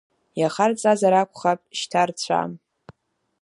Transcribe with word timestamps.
Иахарҵазар 0.39 1.13
акәхап 1.21 1.61
шьҭа 1.77 2.03
рцәа… 2.09 2.41